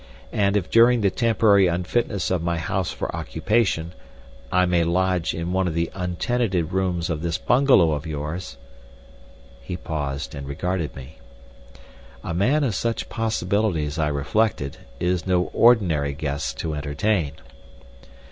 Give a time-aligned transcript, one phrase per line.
[0.31, 3.93] And if during the temporary unfitness of my house for occupation,
[4.51, 8.57] I may lodge in one of the untenanted rooms of this bungalow of yours—"
[9.61, 11.19] He paused and regarded me.
[12.23, 17.33] A man of such possibilities, I reflected, is no ordinary guest to entertain.